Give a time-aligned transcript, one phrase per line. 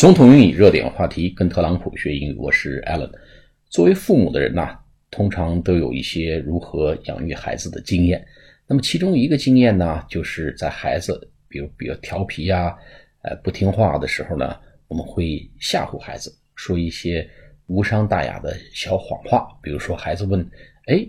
[0.00, 2.36] 总统英语热点话题，跟特朗普学英语。
[2.38, 3.10] 我是 Alan。
[3.68, 4.78] 作为父母的人呐，
[5.10, 8.26] 通常都有一些如何养育孩子的经验。
[8.66, 12.74] 那么其中一个经验呢，就是在孩子比如比较调皮呀，
[13.24, 14.56] 呃不听话的时候呢，
[14.88, 17.28] 我们会吓唬孩子，说一些
[17.66, 19.48] 无伤大雅的小谎话。
[19.62, 20.40] 比如说孩子问
[20.88, 21.06] ：“哎，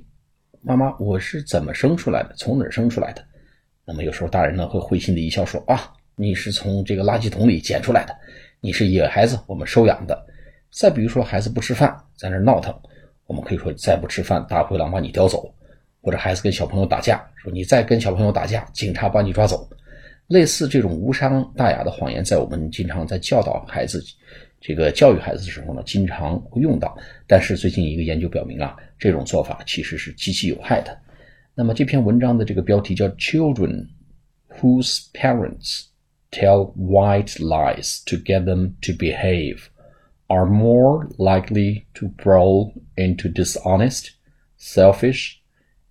[0.61, 2.33] 妈妈，我是怎么生出来的？
[2.35, 3.23] 从哪儿生出来的？”
[3.87, 8.13] 那么有时候大人呢会会心的一笑说：“啊，你是从这个垃圾桶里捡出来的。”
[8.63, 10.23] 你是野孩子，我们收养的。
[10.69, 12.71] 再比如说，孩子不吃饭，在那闹腾，
[13.25, 15.51] 我们可以说再不吃饭，大灰狼把你叼走。
[15.99, 19.67] 或者孩子跟小朋友打架，说你再跟小朋友打架，警察把你抓走。
[20.27, 23.99] 类似这种无伤大雅的谎言，在我们经常在教导孩子、
[24.59, 26.95] 这个教育孩子的时候呢，经常会用到。
[27.25, 30.95] 但是最近一个研究表明啊，这种做法其实是极其有害的。
[31.55, 33.87] 那么这篇文章的这个标题叫 “Children
[34.59, 35.85] whose parents”。
[36.30, 39.70] tell white lies to get them to behave
[40.28, 44.10] are more likely to grow into dishonest,
[44.56, 45.40] selfish,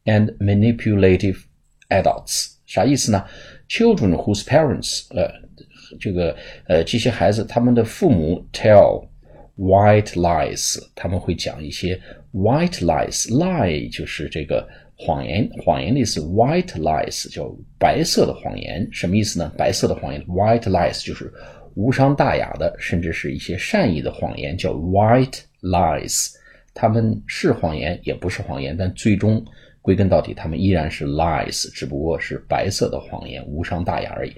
[0.06, 1.46] and manipulative
[1.90, 2.56] adults。
[2.66, 3.26] 啥意思呢？
[3.70, 5.32] Children whose parents，呃，
[6.00, 6.36] 这个
[6.68, 9.08] 呃这些孩子他们的父母 tell
[9.58, 12.00] white lies，他们会讲一些
[12.34, 14.68] white lies，lie 就是这个
[15.03, 19.51] 谎言，谎言的意思，white lies 叫白色的谎言，什么意思呢？
[19.57, 21.33] 白色的谎言，white lies 就是
[21.75, 26.29] 无伤大雅的，甚至是一些善意的谎言，叫 white lies。
[26.75, 29.43] 他们是谎言，也不是谎言，但最终
[29.81, 34.33] 归根到底，他们依然是 lies，只不过是白色的谎言，无伤大雅而已。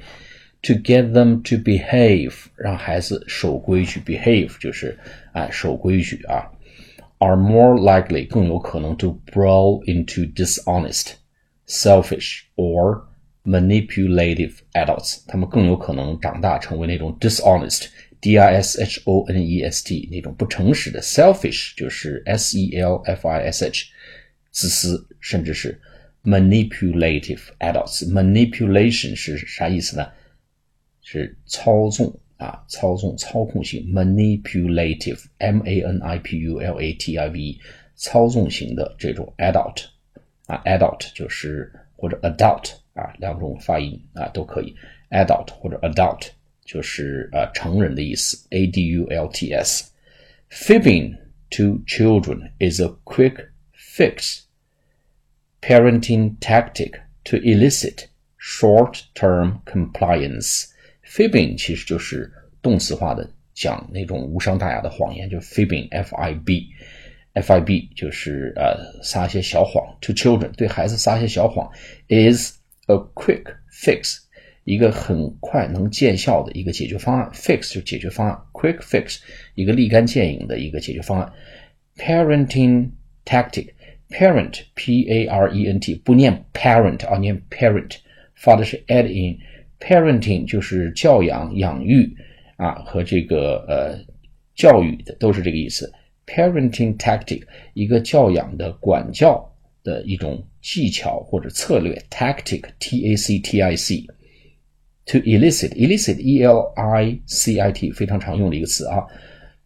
[0.63, 4.97] To get them to behave，让孩子守规矩，behave 就是
[5.33, 6.49] 啊守规矩啊。
[7.22, 11.14] are more likely 更有可能 to grow into dishonest,
[11.68, 13.04] selfish or
[13.44, 17.88] manipulative adults，他们更有可能长大成为那种 dishonest,
[18.20, 23.30] d i s h o n e s t 那种不诚实的，selfish 就是 s e l f
[23.30, 23.86] i s h
[24.52, 25.80] 自私，甚至是
[26.24, 30.08] manipulative adults。manipulation 是啥意思呢？
[31.02, 32.20] 是操纵。
[32.42, 37.60] 啊，操纵、操控性，manipulative，m a n i p u l a t i v e，
[37.96, 39.86] 操纵型的这种 adult，
[40.46, 44.76] 啊，adult 就是或者 adult 啊，两种发音啊都可以，
[45.10, 46.28] adult 或者 adult
[46.64, 51.18] 就是呃成人的意思，a d u l t s。Fibbing
[51.50, 54.42] to children is a quick fix
[55.62, 58.08] parenting tactic to elicit
[58.38, 60.68] short-term compliance.
[61.15, 69.85] Fibbing 其实就是动词化的讲那种无伤大雅的谎言，就 fibbing，f i b，f i b 就是呃撒些小谎。
[70.01, 71.71] To children 对孩子撒些小谎
[72.09, 72.57] ，is
[72.87, 74.21] a quick fix，
[74.65, 77.31] 一个很快能见效的一个解决方案。
[77.35, 79.19] Fix 就解决方案，quick fix
[79.55, 81.31] 一个立竿见影的一个解决方案。
[81.99, 82.89] Parenting
[83.27, 87.97] tactic，parent p a r e n t 不念 parent 啊，念 parent，
[88.35, 89.39] 发的是 add in。
[89.83, 92.17] Parenting 就是教养、养育
[92.57, 93.99] 啊，和这个呃
[94.55, 95.93] 教育的都是这个意思。
[96.25, 97.43] Parenting tactic
[97.75, 99.45] 一个教养的管教
[99.83, 102.01] 的一种技巧或者策略。
[102.09, 104.07] Tactic t a c t i c
[105.05, 109.05] to elicit elicit e l i c i t 非常常用的一个词啊，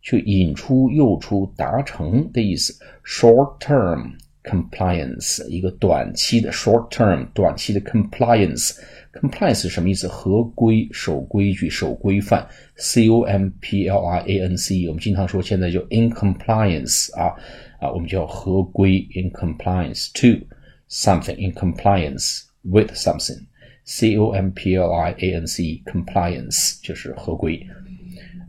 [0.01, 2.73] 去引出、诱出、达成的意思。
[3.05, 4.13] Short term
[4.46, 10.08] compliance 一个短期的 short term 短期的 compliance。Compliance 是什么意思？
[10.08, 12.48] 合规、守规矩、守规范。
[12.78, 17.36] C O M P L I A N C，我们经常说现在就 in compliance 啊
[17.80, 20.46] 啊，我们叫合规 in compliance to
[20.90, 27.68] something in compliance with something。C O M P L I A N C compliance 就是合规。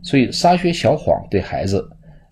[0.01, 1.85] 所以撒些小谎对孩子，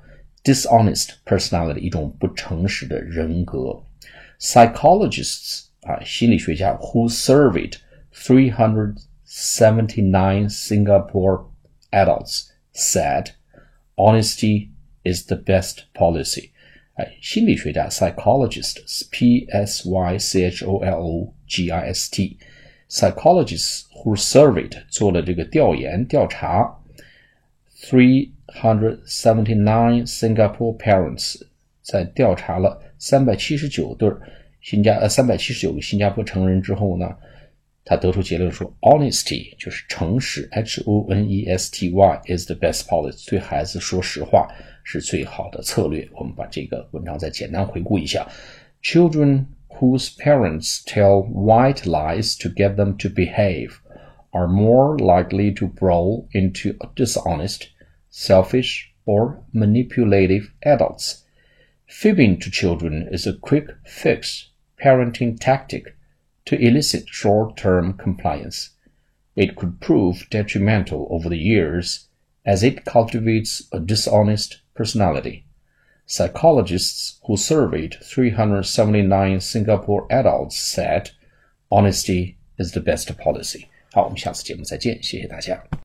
[0.44, 3.76] dishonest personality，一种不诚实的人格。
[4.40, 7.74] Psychologists 啊，心理学家 who surveyed
[8.15, 11.47] 379 Singapore
[11.93, 13.31] adults said
[13.97, 14.71] honesty
[15.05, 16.51] is the best policy.
[16.95, 24.83] 哎，心理学家 psychologists，p s y c h o l o g i s t，psychologists who surveyed
[24.89, 26.79] 做了这个调研调查，
[27.81, 31.41] three hundred seventy nine Singapore parents
[31.83, 34.11] 在调查了三百七十九对
[34.61, 37.17] 新加呃三百七十九个新加坡成人之后呢，
[37.85, 44.49] 他得出结论说，honesty 就是诚实，h o n e s t y is the best policy，对孩子说实话。
[44.83, 46.09] 是最好的策略。
[46.15, 48.27] 我们把这个文章再简单回顾一下：
[48.83, 53.75] Children whose parents tell white lies to get them to behave
[54.31, 57.69] are more likely to grow into dishonest,
[58.11, 61.21] selfish, or manipulative adults.
[61.87, 64.49] Fibbing to children is a quick fix
[64.83, 65.95] parenting tactic
[66.47, 68.71] to elicit short term compliance.
[69.37, 72.09] It could prove detrimental over the years
[72.45, 75.45] as it cultivates a dishonest personality.
[76.07, 81.11] Psychologists who surveyed 379 Singapore adults said
[81.71, 83.67] honesty is the best policy.
[83.93, 85.71] 好，我们下次节目再见，谢谢大家。